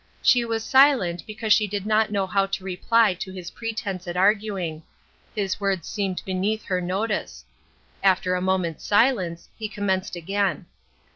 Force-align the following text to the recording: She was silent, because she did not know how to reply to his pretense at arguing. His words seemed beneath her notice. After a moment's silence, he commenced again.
She 0.23 0.43
was 0.43 0.63
silent, 0.63 1.21
because 1.27 1.53
she 1.53 1.67
did 1.67 1.85
not 1.85 2.09
know 2.11 2.25
how 2.25 2.47
to 2.47 2.63
reply 2.63 3.13
to 3.13 3.31
his 3.31 3.51
pretense 3.51 4.07
at 4.07 4.17
arguing. 4.17 4.81
His 5.35 5.59
words 5.59 5.87
seemed 5.87 6.23
beneath 6.25 6.63
her 6.63 6.81
notice. 6.81 7.45
After 8.01 8.33
a 8.33 8.41
moment's 8.41 8.83
silence, 8.83 9.47
he 9.59 9.69
commenced 9.69 10.15
again. 10.15 10.65